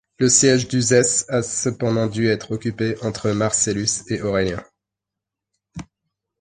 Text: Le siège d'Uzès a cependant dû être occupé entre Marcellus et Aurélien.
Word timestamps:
Le 0.17 0.29
siège 0.29 0.67
d'Uzès 0.67 1.25
a 1.29 1.43
cependant 1.43 2.07
dû 2.07 2.25
être 2.27 2.53
occupé 2.53 2.95
entre 3.03 3.29
Marcellus 3.29 4.01
et 4.09 4.19
Aurélien. 4.23 4.63